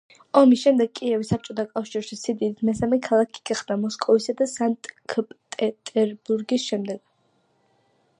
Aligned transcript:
ომის 0.39 0.61
შემდეგ 0.67 0.91
კიევი 0.99 1.25
საბჭოთა 1.31 1.65
კავშირში 1.73 2.17
სიდიდით 2.21 2.63
მესამე 2.69 2.99
ქალაქი 3.07 3.43
გახდა 3.49 3.77
მოსკოვისა 3.81 4.35
და 4.39 4.47
სანქტ-პეტერბურგის 4.55 6.65
შემდეგ. 6.73 7.05